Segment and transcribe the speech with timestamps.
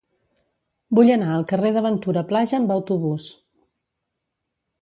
[0.99, 3.29] Vull anar al carrer de Ventura Plaja amb autobús.